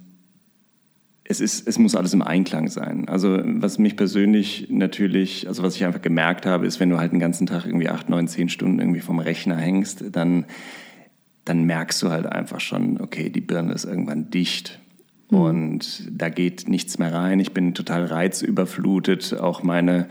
es, 1.28 1.40
ist, 1.40 1.66
es 1.66 1.78
muss 1.78 1.97
alles 1.97 2.14
im 2.14 2.23
Einklang 2.23 2.68
sein. 2.68 3.09
Also 3.09 3.40
was 3.42 3.78
mich 3.78 3.97
persönlich 3.97 4.68
natürlich, 4.71 5.49
also 5.49 5.62
was 5.62 5.76
ich 5.76 5.85
einfach 5.85 6.02
gemerkt 6.02 6.47
habe, 6.47 6.66
ist, 6.66 6.78
wenn 6.78 6.90
du 6.90 6.99
halt 6.99 7.12
den 7.12 7.21
ganzen 7.21 7.47
Tag 7.47 7.66
irgendwie 7.66 7.88
acht, 7.88 8.09
neun, 8.09 8.28
zehn 8.28 8.49
Stunden 8.49 8.78
irgendwie 8.78 9.00
vom 9.00 9.18
Rechner 9.18 9.56
hängst, 9.56 10.04
dann, 10.12 10.47
dann 11.45 11.64
merkst 11.64 12.02
du 12.02 12.11
halt 12.11 12.26
einfach 12.26 12.61
schon, 12.61 13.00
okay, 13.00 13.30
die 13.30 13.40
Birne 13.40 13.73
ist 13.73 13.85
irgendwann 13.85 14.30
dicht. 14.30 14.80
Mhm. 15.30 15.38
Und 15.38 16.09
da 16.11 16.28
geht 16.28 16.68
nichts 16.68 16.99
mehr 16.99 17.12
rein. 17.12 17.40
Ich 17.40 17.52
bin 17.52 17.75
total 17.75 18.04
reizüberflutet. 18.04 19.38
Auch 19.40 19.62
meine 19.62 20.06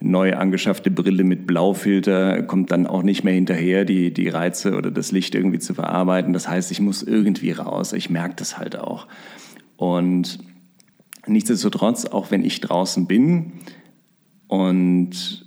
neu 0.00 0.34
angeschaffte 0.34 0.90
Brille 0.90 1.24
mit 1.24 1.46
Blaufilter 1.46 2.42
kommt 2.42 2.70
dann 2.70 2.86
auch 2.86 3.02
nicht 3.02 3.22
mehr 3.22 3.34
hinterher, 3.34 3.84
die, 3.84 4.12
die 4.12 4.28
Reize 4.28 4.74
oder 4.74 4.90
das 4.90 5.12
Licht 5.12 5.34
irgendwie 5.34 5.58
zu 5.58 5.74
verarbeiten. 5.74 6.32
Das 6.32 6.48
heißt, 6.48 6.70
ich 6.70 6.80
muss 6.80 7.02
irgendwie 7.02 7.52
raus. 7.52 7.94
Ich 7.94 8.10
merke 8.10 8.34
das 8.36 8.58
halt 8.58 8.78
auch. 8.78 9.06
Und 9.76 10.38
Nichtsdestotrotz, 11.26 12.06
auch 12.06 12.30
wenn 12.30 12.44
ich 12.44 12.60
draußen 12.60 13.06
bin 13.06 13.52
und 14.48 15.46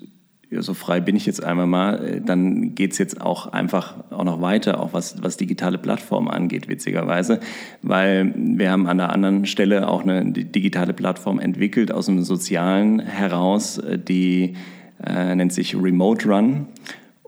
ja, 0.53 0.61
so 0.61 0.75
frei 0.75 0.99
bin 0.99 1.15
ich 1.15 1.25
jetzt 1.25 1.43
einmal 1.43 1.65
mal, 1.65 2.05
äh, 2.05 2.21
dann 2.21 2.75
geht 2.75 2.91
es 2.91 2.99
jetzt 2.99 3.19
auch 3.19 3.47
einfach 3.47 4.11
auch 4.11 4.23
noch 4.23 4.39
weiter, 4.39 4.79
auch 4.79 4.93
was, 4.93 5.21
was 5.23 5.35
digitale 5.35 5.79
Plattformen 5.79 6.29
angeht, 6.29 6.69
witzigerweise, 6.69 7.39
weil 7.81 8.33
wir 8.35 8.69
haben 8.69 8.85
an 8.85 8.99
der 8.99 9.11
anderen 9.11 9.47
Stelle 9.47 9.87
auch 9.87 10.03
eine 10.03 10.31
digitale 10.31 10.93
Plattform 10.93 11.39
entwickelt 11.39 11.91
aus 11.91 12.05
dem 12.05 12.21
Sozialen 12.21 12.99
heraus, 12.99 13.79
äh, 13.79 13.97
die 13.97 14.55
äh, 15.03 15.33
nennt 15.35 15.53
sich 15.53 15.75
Remote 15.75 16.29
Run. 16.29 16.67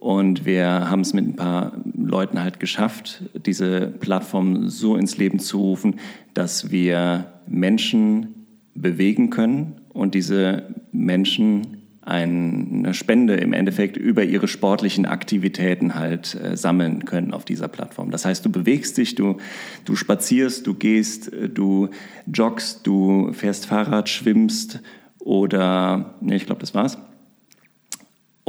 Und 0.06 0.46
wir 0.46 0.68
haben 0.68 1.02
es 1.02 1.14
mit 1.14 1.26
ein 1.26 1.36
paar 1.36 1.82
Leuten 1.96 2.40
halt 2.40 2.60
geschafft, 2.60 3.24
diese 3.44 3.88
Plattform 3.88 4.70
so 4.70 4.98
ins 4.98 5.18
Leben 5.18 5.40
zu 5.40 5.58
rufen, 5.58 5.96
dass 6.36 6.70
wir 6.70 7.34
Menschen 7.48 8.46
bewegen 8.76 9.32
können 9.32 9.82
und 9.94 10.14
diese 10.14 10.76
Menschen 10.92 11.82
eine 12.02 12.94
Spende 12.94 13.34
im 13.38 13.52
Endeffekt 13.52 13.98
über 13.98 14.24
ihre 14.24 14.48
sportlichen 14.48 15.08
Aktivitäten 15.08 15.96
halt 15.96 16.36
äh, 16.36 16.56
sammeln 16.56 17.06
können 17.06 17.34
auf 17.34 17.44
dieser 17.44 17.68
Plattform. 17.68 18.12
Das 18.12 18.26
heißt, 18.26 18.46
du 18.46 18.52
bewegst 18.52 19.00
dich, 19.00 19.16
du, 19.16 19.38
du 19.86 19.96
spazierst, 19.96 20.68
du 20.68 20.76
gehst, 20.76 21.34
äh, 21.34 21.50
du 21.50 21.90
joggst, 22.32 22.86
du 22.86 23.34
fährst 23.34 23.66
Fahrrad, 23.66 24.08
schwimmst 24.08 24.82
oder, 25.18 26.14
nee, 26.22 26.36
ich 26.36 26.46
glaube, 26.46 26.62
das 26.62 26.76
war's. 26.76 27.00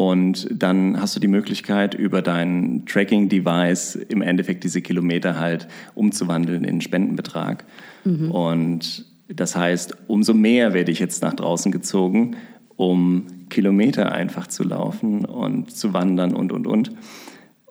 Und 0.06 0.46
dann 0.52 1.00
hast 1.00 1.16
du 1.16 1.20
die 1.20 1.26
Möglichkeit, 1.26 1.92
über 1.92 2.22
dein 2.22 2.84
Tracking-Device 2.86 3.96
im 3.96 4.22
Endeffekt 4.22 4.62
diese 4.62 4.80
Kilometer 4.80 5.40
halt 5.40 5.66
umzuwandeln 5.96 6.62
in 6.62 6.80
Spendenbetrag. 6.80 7.64
Mhm. 8.04 8.30
Und 8.30 9.04
das 9.26 9.56
heißt, 9.56 9.96
umso 10.06 10.32
mehr 10.32 10.74
werde 10.74 10.92
ich 10.92 11.00
jetzt 11.00 11.22
nach 11.22 11.34
draußen 11.34 11.72
gezogen, 11.72 12.36
um 12.76 13.26
Kilometer 13.48 14.12
einfach 14.12 14.46
zu 14.46 14.62
laufen 14.62 15.24
und 15.24 15.72
zu 15.72 15.92
wandern 15.92 16.36
und, 16.36 16.52
und, 16.52 16.68
und. 16.68 16.92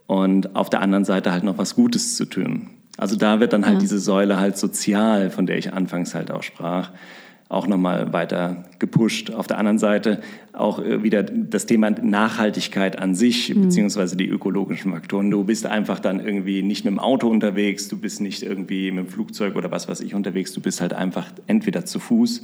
Und 0.06 0.58
auf 0.58 0.70
der 0.70 0.82
anderen 0.82 1.06
Seite 1.06 1.32
halt 1.32 1.46
noch 1.46 1.58
was 1.58 1.74
Gutes 1.74 2.18
zu 2.18 2.26
tun. 2.26 2.68
Also 2.98 3.16
da 3.16 3.40
wird 3.40 3.54
dann 3.54 3.66
halt 3.66 3.76
ja. 3.76 3.80
diese 3.80 4.00
Säule 4.00 4.38
halt 4.38 4.58
sozial, 4.58 5.30
von 5.30 5.46
der 5.46 5.58
ich 5.58 5.72
anfangs 5.72 6.14
halt 6.14 6.32
auch 6.32 6.44
sprach, 6.44 6.92
auch 7.48 7.68
nochmal 7.68 8.12
weiter 8.12 8.64
gepusht. 8.80 9.32
Auf 9.32 9.48
der 9.48 9.60
anderen 9.60 9.78
Seite 9.78 10.22
auch 10.54 10.80
äh, 10.80 11.04
wieder 11.04 11.24
das 11.24 11.66
Thema 11.66 11.92
Nachhaltigkeit 11.92 12.98
an 12.98 13.14
sich, 13.14 13.54
mhm. 13.54 13.64
beziehungsweise 13.64 14.18
die 14.18 14.28
ökologischen 14.28 14.92
Faktoren. 14.92 15.30
Du 15.30 15.44
bist 15.44 15.66
einfach 15.66 16.00
dann 16.00 16.20
irgendwie 16.20 16.64
nicht 16.64 16.86
mit 16.86 16.94
dem 16.94 17.00
Auto 17.00 17.30
unterwegs, 17.30 17.88
du 17.88 17.98
bist 17.98 18.20
nicht 18.20 18.42
irgendwie 18.42 18.92
mit 18.92 19.06
dem 19.06 19.10
Flugzeug 19.10 19.56
oder 19.56 19.70
was 19.72 19.88
weiß 19.88 20.02
ich 20.02 20.16
unterwegs, 20.16 20.54
du 20.54 20.62
bist 20.62 20.82
halt 20.82 20.94
einfach 20.94 21.28
entweder 21.46 21.86
zu 21.86 22.00
Fuß 22.00 22.42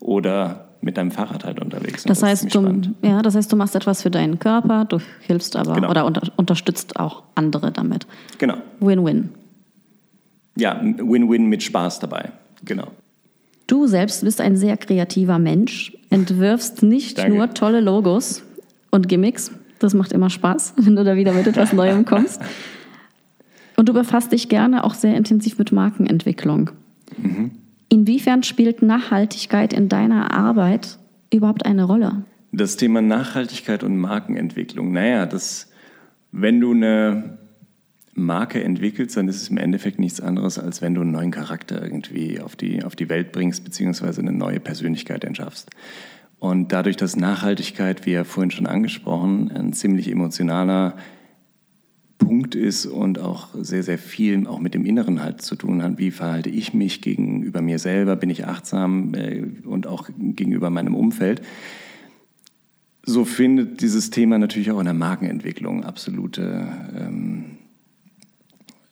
oder 0.00 0.68
mit 0.80 0.96
deinem 0.96 1.10
Fahrrad 1.10 1.44
halt 1.44 1.60
unterwegs. 1.60 2.04
Das, 2.04 2.20
das 2.20 2.28
heißt, 2.28 2.54
du, 2.54 2.80
ja, 3.02 3.22
das 3.22 3.36
heißt, 3.36 3.52
du 3.52 3.56
machst 3.56 3.76
etwas 3.76 4.02
für 4.02 4.10
deinen 4.10 4.38
Körper, 4.38 4.84
du 4.86 4.98
hilfst 5.20 5.54
aber 5.54 5.74
genau. 5.74 5.90
oder 5.90 6.06
unter, 6.06 6.22
unterstützt 6.36 6.98
auch 6.98 7.22
andere 7.34 7.70
damit. 7.70 8.06
Genau. 8.38 8.56
Win-win. 8.80 9.28
Ja, 10.56 10.80
Win-win 10.82 11.46
mit 11.46 11.62
Spaß 11.62 12.00
dabei. 12.00 12.32
Genau. 12.64 12.88
Du 13.70 13.86
selbst 13.86 14.24
bist 14.24 14.40
ein 14.40 14.56
sehr 14.56 14.76
kreativer 14.76 15.38
Mensch, 15.38 15.96
entwirfst 16.10 16.82
nicht 16.82 17.18
Danke. 17.18 17.36
nur 17.36 17.54
tolle 17.54 17.80
Logos 17.80 18.42
und 18.90 19.06
Gimmicks. 19.08 19.52
Das 19.78 19.94
macht 19.94 20.10
immer 20.10 20.28
Spaß, 20.28 20.74
wenn 20.78 20.96
du 20.96 21.04
da 21.04 21.14
wieder 21.14 21.32
mit 21.32 21.46
etwas 21.46 21.72
Neuem 21.72 22.04
kommst. 22.04 22.42
Und 23.76 23.88
du 23.88 23.92
befasst 23.92 24.32
dich 24.32 24.48
gerne 24.48 24.82
auch 24.82 24.94
sehr 24.94 25.16
intensiv 25.16 25.56
mit 25.56 25.70
Markenentwicklung. 25.70 26.70
Mhm. 27.16 27.52
Inwiefern 27.88 28.42
spielt 28.42 28.82
Nachhaltigkeit 28.82 29.72
in 29.72 29.88
deiner 29.88 30.32
Arbeit 30.32 30.98
überhaupt 31.32 31.64
eine 31.64 31.84
Rolle? 31.84 32.24
Das 32.50 32.76
Thema 32.76 33.00
Nachhaltigkeit 33.02 33.84
und 33.84 33.96
Markenentwicklung, 33.96 34.90
naja, 34.90 35.26
das, 35.26 35.70
wenn 36.32 36.60
du 36.60 36.72
eine 36.72 37.38
Marke 38.14 38.62
entwickelst, 38.62 39.16
dann 39.16 39.28
ist 39.28 39.40
es 39.40 39.48
im 39.48 39.56
Endeffekt 39.56 39.98
nichts 39.98 40.20
anderes, 40.20 40.58
als 40.58 40.82
wenn 40.82 40.94
du 40.94 41.00
einen 41.00 41.12
neuen 41.12 41.30
Charakter 41.30 41.82
irgendwie 41.82 42.40
auf 42.40 42.56
die, 42.56 42.82
auf 42.82 42.96
die 42.96 43.08
Welt 43.08 43.32
bringst, 43.32 43.64
beziehungsweise 43.64 44.20
eine 44.20 44.32
neue 44.32 44.60
Persönlichkeit 44.60 45.24
entschaffst. 45.24 45.70
Und 46.38 46.72
dadurch, 46.72 46.96
dass 46.96 47.16
Nachhaltigkeit, 47.16 48.06
wie 48.06 48.12
ja 48.12 48.24
vorhin 48.24 48.50
schon 48.50 48.66
angesprochen, 48.66 49.50
ein 49.52 49.72
ziemlich 49.72 50.10
emotionaler 50.10 50.96
Punkt 52.18 52.54
ist 52.54 52.86
und 52.86 53.18
auch 53.18 53.48
sehr, 53.54 53.82
sehr 53.82 53.98
viel 53.98 54.46
auch 54.46 54.58
mit 54.58 54.74
dem 54.74 54.84
Inneren 54.84 55.22
halt 55.22 55.42
zu 55.42 55.56
tun 55.56 55.82
hat. 55.82 55.98
Wie 55.98 56.10
verhalte 56.10 56.50
ich 56.50 56.74
mich 56.74 57.02
gegenüber 57.02 57.62
mir 57.62 57.78
selber? 57.78 58.16
Bin 58.16 58.30
ich 58.30 58.46
achtsam 58.46 59.14
äh, 59.14 59.42
und 59.64 59.86
auch 59.86 60.08
gegenüber 60.18 60.70
meinem 60.70 60.94
Umfeld? 60.94 61.42
so 63.10 63.24
findet 63.24 63.80
dieses 63.80 64.10
Thema 64.10 64.38
natürlich 64.38 64.70
auch 64.70 64.78
in 64.78 64.84
der 64.84 64.94
Markenentwicklung 64.94 65.84
absolute, 65.84 66.68
ähm, 66.96 67.58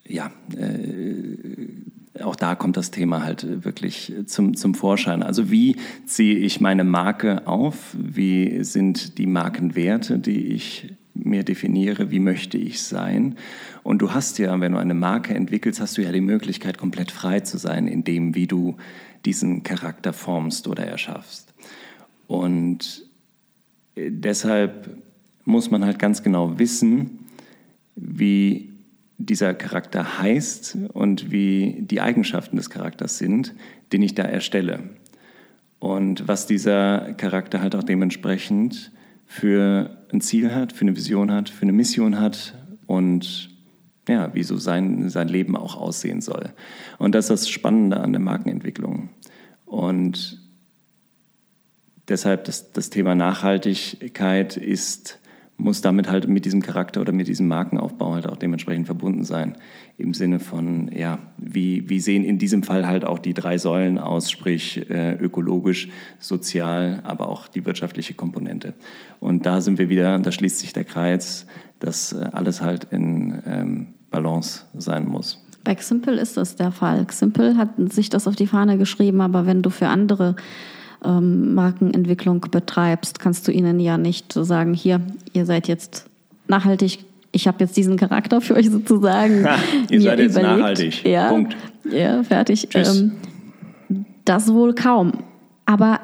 ja, 0.09 0.31
äh, 0.57 2.23
auch 2.23 2.37
da 2.37 2.55
kommt 2.55 2.77
das 2.77 2.91
Thema 2.91 3.23
halt 3.23 3.65
wirklich 3.65 4.13
zum, 4.27 4.57
zum 4.57 4.75
Vorschein. 4.75 5.23
Also 5.23 5.51
wie 5.51 5.77
ziehe 6.07 6.37
ich 6.37 6.61
meine 6.61 6.85
Marke 6.85 7.47
auf? 7.47 7.97
Wie 7.97 8.65
sind 8.65 9.19
die 9.19 9.27
Markenwerte, 9.27 10.19
die 10.19 10.47
ich 10.47 10.95
mir 11.15 11.45
definiere? 11.45 12.11
Wie 12.11 12.21
möchte 12.21 12.59
ich 12.59 12.83
sein? 12.83 13.37
Und 13.83 14.03
du 14.03 14.13
hast 14.13 14.39
ja, 14.39 14.59
wenn 14.61 14.73
du 14.73 14.79
eine 14.79 14.95
Marke 14.95 15.35
entwickelst, 15.35 15.81
hast 15.81 15.97
du 15.97 16.03
ja 16.03 16.13
die 16.13 16.21
Möglichkeit, 16.21 16.79
komplett 16.79 17.11
frei 17.11 17.41
zu 17.41 17.59
sein 17.59 17.87
in 17.87 18.05
dem, 18.05 18.35
wie 18.35 18.47
du 18.47 18.77
diesen 19.25 19.63
Charakter 19.63 20.13
formst 20.13 20.69
oder 20.69 20.85
erschaffst. 20.85 21.55
Und 22.27 23.07
deshalb 23.97 24.91
muss 25.45 25.71
man 25.71 25.85
halt 25.85 25.99
ganz 25.99 26.23
genau 26.23 26.59
wissen, 26.59 27.27
wie 27.97 28.78
dieser 29.19 29.53
Charakter 29.55 30.19
heißt 30.19 30.79
und 30.93 31.31
wie 31.31 31.77
die 31.81 32.01
Eigenschaften 32.01 32.57
des 32.57 32.71
Charakters 32.71 33.19
sind, 33.19 33.55
den 33.93 34.03
ich 34.03 34.15
da 34.15 34.23
erstelle. 34.23 34.91
Und 35.79 36.27
was 36.27 36.47
dieser 36.47 37.13
Charakter 37.15 37.61
halt 37.61 37.75
auch 37.75 37.83
dementsprechend 37.83 38.93
für 39.27 39.99
ein 40.13 40.21
Ziel 40.21 40.55
hat, 40.55 40.73
für 40.73 40.83
eine 40.83 40.97
Vision 40.97 41.31
hat, 41.31 41.49
für 41.51 41.63
eine 41.63 41.73
Mission 41.73 42.19
hat 42.19 42.55
und 42.87 43.51
ja, 44.09 44.33
wie 44.35 44.43
so 44.43 44.57
sein, 44.57 45.11
sein 45.11 45.29
Leben 45.29 45.57
auch 45.57 45.77
aussehen 45.77 46.23
soll. 46.23 46.51
Und 46.99 47.15
das 47.15 47.27
ist 47.27 47.43
das 47.43 47.49
Spannende 47.51 48.01
an 48.01 48.13
der 48.13 48.21
Markenentwicklung. 48.21 49.11
Und 49.67 50.49
Deshalb 52.09 52.45
das, 52.45 52.73
das 52.73 52.89
Thema 52.91 53.15
Nachhaltigkeit 53.15 54.57
ist, 54.57 55.21
muss 55.59 55.81
damit 55.81 56.09
halt 56.09 56.29
mit 56.29 56.45
diesem 56.45 56.63
Charakter 56.63 57.01
oder 57.01 57.13
mit 57.13 57.27
diesem 57.27 57.49
Markenaufbau 57.49 58.15
halt 58.15 58.29
auch 58.29 58.37
dementsprechend 58.37 58.87
verbunden 58.87 59.25
sein. 59.25 59.57
Im 59.99 60.15
Sinne 60.15 60.39
von, 60.39 60.89
ja, 60.97 61.19
wie, 61.37 61.91
wie 61.91 61.99
sehen 61.99 62.25
in 62.25 62.39
diesem 62.39 62.63
Fall 62.63 62.87
halt 62.87 63.05
auch 63.05 63.19
die 63.19 63.35
drei 63.35 63.59
Säulen 63.59 63.99
aus, 63.99 64.31
sprich 64.31 64.89
äh, 64.89 65.15
ökologisch, 65.15 65.89
sozial, 66.21 67.01
aber 67.03 67.29
auch 67.29 67.49
die 67.49 67.67
wirtschaftliche 67.67 68.15
Komponente. 68.15 68.75
Und 69.19 69.47
da 69.47 69.61
sind 69.61 69.81
wir 69.81 69.89
wieder, 69.89 70.17
da 70.21 70.31
schließt 70.31 70.61
sich 70.61 70.73
der 70.73 70.85
Kreis, 70.85 71.47
dass 71.81 72.13
äh, 72.13 72.29
alles 72.33 72.63
halt 72.63 72.85
in 72.93 73.43
ähm, 73.45 73.87
Balance 74.13 74.65
sein 74.75 75.09
muss. 75.09 75.45
Bei 75.65 75.75
Ximple 75.75 76.21
ist 76.21 76.37
das 76.37 76.55
der 76.55 76.71
Fall. 76.71 77.05
Ximple 77.05 77.57
hat 77.57 77.71
sich 77.93 78.09
das 78.09 78.29
auf 78.29 78.37
die 78.37 78.47
Fahne 78.47 78.79
geschrieben, 78.79 79.21
aber 79.21 79.45
wenn 79.45 79.63
du 79.63 79.71
für 79.71 79.89
andere 79.89 80.37
ähm, 81.05 81.55
Markenentwicklung 81.55 82.41
betreibst, 82.51 83.21
kannst 83.21 83.47
du 83.49 83.53
ihnen 83.53 83.81
ja 83.81 83.99
nicht 83.99 84.33
sagen, 84.33 84.75
hier, 84.75 85.01
ihr 85.33 85.47
seid 85.47 85.69
jetzt 85.69 86.07
nachhaltig, 86.47 87.05
ich 87.33 87.47
habe 87.47 87.59
jetzt 87.61 87.77
diesen 87.77 87.97
Charakter 87.97 88.41
für 88.41 88.55
euch 88.55 88.71
sozusagen. 88.71 89.45
Ha, 89.49 89.57
ihr 89.91 90.01
seid 90.01 90.19
jetzt 90.19 90.39
überlegt. 90.39 90.59
nachhaltig. 90.59 91.05
Ja, 91.05 91.29
Punkt. 91.29 91.57
Ja, 91.91 92.23
fertig. 92.23 92.69
Ähm, 92.75 93.13
das 94.25 94.53
wohl 94.53 94.75
kaum. 94.75 95.13
Aber 95.67 96.01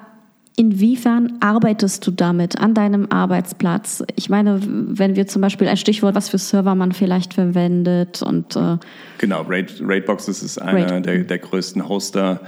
Inwiefern 0.56 1.38
arbeitest 1.40 2.06
du 2.06 2.12
damit 2.12 2.60
an 2.60 2.74
deinem 2.74 3.08
Arbeitsplatz? 3.10 4.04
Ich 4.14 4.30
meine, 4.30 4.60
wenn 4.62 5.16
wir 5.16 5.26
zum 5.26 5.42
Beispiel 5.42 5.66
ein 5.66 5.76
Stichwort, 5.76 6.14
was 6.14 6.28
für 6.28 6.38
Server 6.38 6.76
man 6.76 6.92
vielleicht 6.92 7.34
verwendet 7.34 8.22
und 8.22 8.54
äh 8.54 8.78
genau, 9.18 9.42
Raid, 9.48 9.80
Raidboxes 9.80 10.44
ist 10.44 10.62
einer 10.62 10.92
Raid. 10.92 11.06
der, 11.06 11.18
der 11.24 11.38
größten 11.38 11.88
Hoster 11.88 12.40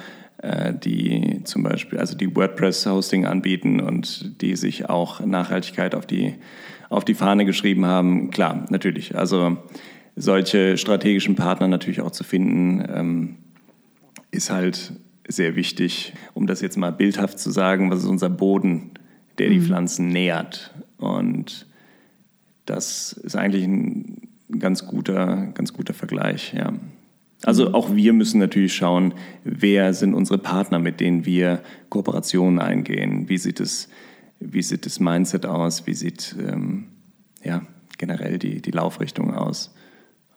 die 0.43 1.41
zum 1.45 1.63
Beispiel 1.63 1.99
also 1.99 2.17
die 2.17 2.35
WordPress-Hosting 2.35 3.25
anbieten 3.25 3.81
und 3.81 4.41
die 4.43 4.55
sich 4.57 4.89
auch 4.89 5.21
Nachhaltigkeit 5.21 5.95
auf 5.95 6.07
die, 6.07 6.35
auf 6.91 7.05
die 7.05 7.15
Fahne 7.15 7.45
geschrieben 7.45 7.87
haben. 7.87 8.31
Klar, 8.31 8.67
natürlich. 8.69 9.17
Also 9.17 9.57
solche 10.15 10.77
strategischen 10.77 11.37
Partner 11.37 11.69
natürlich 11.69 12.01
auch 12.01 12.11
zu 12.11 12.25
finden, 12.25 12.85
ähm, 12.93 13.37
ist 14.31 14.51
halt 14.51 14.93
sehr 15.29 15.57
wichtig. 15.57 16.15
Um 16.35 16.47
das 16.47 16.61
jetzt 16.61 16.77
mal 16.77 16.93
bildhaft 16.93 17.39
zu 17.39 17.51
sagen, 17.51 17.91
was 17.91 18.01
ist 18.01 18.09
unser 18.09 18.31
Boden, 18.31 18.91
der 19.39 19.51
die 19.51 19.59
mhm. 19.59 19.65
Pflanzen 19.65 20.09
nährt. 20.09 20.75
Und 20.99 21.67
das 22.65 23.13
ist 23.13 23.37
eigentlich 23.37 23.65
ein 23.65 24.29
ganz 24.59 24.87
guter, 24.87 25.49
ganz 25.55 25.73
guter 25.73 25.95
Vergleich, 25.95 26.55
ja. 26.55 26.73
Also 27.47 27.73
auch 27.75 27.95
wir 27.95 28.13
müssen 28.13 28.41
natürlich 28.41 28.75
schauen, 28.75 29.15
wer 29.45 29.95
sind 29.95 30.15
unsere 30.15 30.37
Partner, 30.37 30.81
mit 30.81 30.99
denen 30.99 31.25
wir 31.25 31.63
Kooperationen 31.91 32.59
eingehen. 32.59 33.29
Wie 33.29 33.39
sieht 33.39 33.61
es, 33.61 33.89
wie 34.41 34.63
sieht 34.63 34.85
das 34.85 34.99
Mindset 34.99 35.47
aus? 35.47 35.87
Wie 35.87 35.95
sieht 35.95 36.35
ähm, 36.41 36.89
ja, 37.45 37.63
generell 37.99 38.41
die, 38.41 38.61
die 38.61 38.73
Laufrichtung 38.73 39.33
aus? 39.33 39.73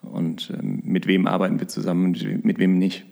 Und 0.03 0.53
ähm, 0.53 0.81
mit 0.85 1.07
wem 1.07 1.25
arbeiten 1.25 1.59
wir 1.59 1.67
zusammen 1.67 2.05
und 2.05 2.45
mit 2.45 2.59
wem 2.59 2.77
nicht? 2.77 3.05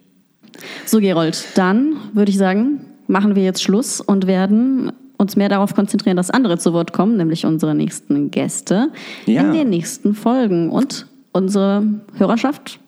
So, 0.86 1.00
Gerold, 1.00 1.44
dann 1.56 1.96
würde 2.14 2.30
ich 2.30 2.38
sagen, 2.38 2.82
machen 3.08 3.36
wir 3.36 3.44
jetzt 3.44 3.64
Schluss 3.64 4.00
und 4.00 4.28
werden 4.28 4.92
uns 5.18 5.36
mehr 5.36 5.50
darauf 5.50 5.74
konzentrieren, 5.74 6.18
dass 6.18 6.30
andere 6.30 6.60
zu 6.60 6.72
Wort 6.72 6.94
kommen, 6.94 7.18
nämlich 7.18 7.48
unsere 7.48 7.74
nächsten 7.74 8.30
Gäste 8.30 8.92
ja. 9.26 9.42
in 9.42 9.54
den 9.54 9.70
nächsten 9.70 10.14
Folgen. 10.14 10.70
Und 10.70 11.08
unsere 11.32 11.84
Hörerschaft 12.14 12.80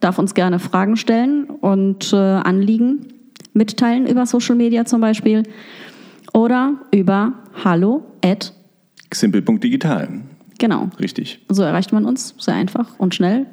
darf 0.00 0.18
uns 0.18 0.34
gerne 0.34 0.58
Fragen 0.58 0.96
stellen 0.96 1.44
und 1.44 2.12
äh, 2.12 2.16
Anliegen 2.16 3.06
mitteilen 3.52 4.06
über 4.06 4.26
Social 4.26 4.54
Media 4.54 4.84
zum 4.84 5.00
Beispiel 5.00 5.42
oder 6.32 6.74
über 6.92 7.32
hallo 7.64 8.04
at 8.22 8.52
Simple.digital. 9.12 10.08
Genau. 10.58 10.90
Richtig. 11.00 11.44
So 11.48 11.62
erreicht 11.62 11.92
man 11.92 12.04
uns 12.04 12.34
sehr 12.38 12.54
einfach 12.54 12.98
und 12.98 13.14
schnell. 13.14 13.46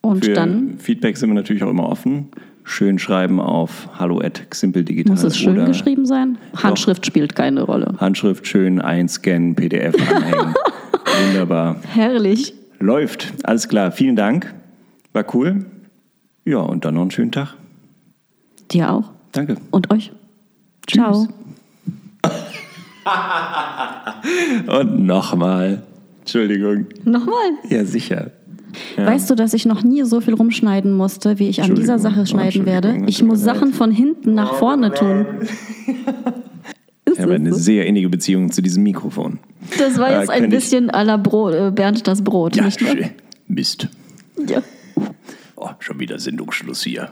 Und 0.00 0.24
Für 0.24 0.32
dann. 0.32 0.78
Feedback 0.78 1.16
sind 1.16 1.30
wir 1.30 1.34
natürlich 1.34 1.62
auch 1.62 1.70
immer 1.70 1.88
offen. 1.88 2.28
Schön 2.64 2.98
schreiben 2.98 3.40
auf 3.40 3.88
hallo 3.98 4.20
at 4.20 4.42
Digital. 4.62 5.10
Muss 5.10 5.22
es 5.22 5.38
schön 5.38 5.64
geschrieben 5.64 6.04
sein? 6.04 6.36
Handschrift 6.54 7.06
spielt 7.06 7.34
keine 7.34 7.62
Rolle. 7.62 7.94
Handschrift 7.98 8.46
schön 8.46 8.80
einscannen, 8.80 9.54
PDF 9.54 9.94
anhängen. 9.94 10.54
Wunderbar. 11.28 11.76
Herrlich. 11.94 12.54
Läuft. 12.78 13.32
Alles 13.44 13.68
klar. 13.68 13.90
Vielen 13.90 14.16
Dank. 14.16 14.54
War 15.14 15.24
cool. 15.34 15.64
Ja, 16.48 16.60
und 16.60 16.86
dann 16.86 16.94
noch 16.94 17.02
einen 17.02 17.10
schönen 17.10 17.30
Tag. 17.30 17.54
Dir 18.70 18.90
auch. 18.90 19.10
Danke. 19.32 19.58
Und 19.70 19.92
euch. 19.92 20.12
Tschüss. 20.86 21.02
Ciao. 21.02 21.28
und 24.80 25.04
nochmal. 25.04 25.82
Entschuldigung. 26.20 26.86
Nochmal? 27.04 27.50
Ja, 27.68 27.84
sicher. 27.84 28.30
Ja. 28.96 29.06
Weißt 29.06 29.28
du, 29.28 29.34
dass 29.34 29.52
ich 29.52 29.66
noch 29.66 29.82
nie 29.82 30.04
so 30.04 30.22
viel 30.22 30.32
rumschneiden 30.32 30.94
musste, 30.94 31.38
wie 31.38 31.48
ich 31.48 31.62
an 31.62 31.74
dieser 31.74 31.98
Sache 31.98 32.26
schneiden 32.26 32.64
werde? 32.64 33.02
Ich 33.06 33.22
muss 33.22 33.40
Sachen 33.40 33.74
von 33.74 33.90
hinten 33.90 34.32
nach 34.32 34.54
vorne 34.54 34.94
tun. 34.94 35.26
ich 37.12 37.20
habe 37.20 37.34
eine 37.34 37.52
sehr 37.52 37.84
innige 37.84 38.08
Beziehung 38.08 38.52
zu 38.52 38.62
diesem 38.62 38.84
Mikrofon. 38.84 39.38
Das 39.78 39.98
war 39.98 40.18
jetzt 40.18 40.30
äh, 40.30 40.32
ein 40.32 40.48
bisschen 40.48 40.90
à 40.90 41.02
la 41.02 41.18
Brot, 41.18 41.52
äh, 41.52 41.70
Bernd 41.70 42.06
das 42.06 42.24
Brot, 42.24 42.56
ja, 42.56 42.64
nicht 42.64 42.82
wahr? 42.82 42.94
Mist. 43.48 43.88
Ja. 44.48 44.62
Oh, 45.60 45.70
schon 45.80 45.98
wieder 45.98 46.20
Sendungsschluss 46.20 46.84
hier. 46.84 47.10